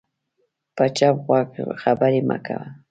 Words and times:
په 0.75 0.85
چپ 0.97 1.15
غوږ 1.25 1.47
خبرې 1.81 2.21
مه 2.27 2.37
کوه 2.45 2.67